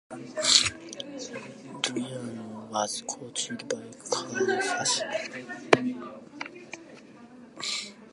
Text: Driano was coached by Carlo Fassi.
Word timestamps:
Driano 1.83 2.69
was 2.71 3.03
coached 3.07 3.67
by 3.69 3.83
Carlo 3.99 4.59
Fassi. 4.59 5.03